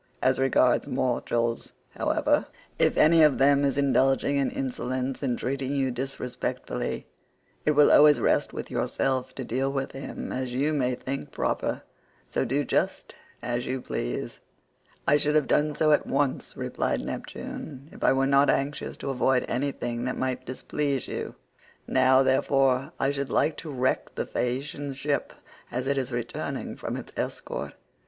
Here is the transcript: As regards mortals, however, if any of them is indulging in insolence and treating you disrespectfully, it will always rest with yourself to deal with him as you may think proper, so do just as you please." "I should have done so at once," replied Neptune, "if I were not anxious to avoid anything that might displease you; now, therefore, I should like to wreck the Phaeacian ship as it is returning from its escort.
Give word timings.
As 0.19 0.39
regards 0.39 0.87
mortals, 0.87 1.73
however, 1.91 2.47
if 2.79 2.97
any 2.97 3.21
of 3.21 3.37
them 3.37 3.63
is 3.63 3.77
indulging 3.77 4.37
in 4.37 4.49
insolence 4.49 5.21
and 5.21 5.37
treating 5.37 5.75
you 5.75 5.91
disrespectfully, 5.91 7.05
it 7.65 7.71
will 7.73 7.91
always 7.91 8.19
rest 8.19 8.51
with 8.51 8.71
yourself 8.71 9.35
to 9.35 9.43
deal 9.43 9.71
with 9.71 9.91
him 9.91 10.31
as 10.31 10.53
you 10.53 10.73
may 10.73 10.95
think 10.95 11.31
proper, 11.31 11.83
so 12.27 12.43
do 12.43 12.63
just 12.65 13.13
as 13.43 13.67
you 13.67 13.79
please." 13.79 14.39
"I 15.07 15.17
should 15.17 15.35
have 15.35 15.45
done 15.45 15.75
so 15.75 15.91
at 15.91 16.07
once," 16.07 16.57
replied 16.57 17.01
Neptune, 17.01 17.87
"if 17.91 18.03
I 18.03 18.11
were 18.11 18.25
not 18.25 18.49
anxious 18.49 18.97
to 18.97 19.11
avoid 19.11 19.45
anything 19.47 20.05
that 20.05 20.17
might 20.17 20.47
displease 20.47 21.07
you; 21.07 21.35
now, 21.85 22.23
therefore, 22.23 22.91
I 22.99 23.11
should 23.11 23.29
like 23.29 23.55
to 23.57 23.69
wreck 23.69 24.15
the 24.15 24.25
Phaeacian 24.25 24.95
ship 24.95 25.31
as 25.71 25.85
it 25.85 25.95
is 25.95 26.11
returning 26.11 26.75
from 26.75 26.97
its 26.97 27.11
escort. 27.15 27.75